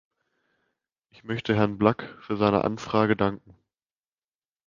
Ich 1.11 1.23
möchte 1.25 1.55
Herrn 1.55 1.77
Blak 1.77 2.17
für 2.23 2.35
seine 2.35 2.63
Anfrage 2.63 3.15
danken. 3.15 3.55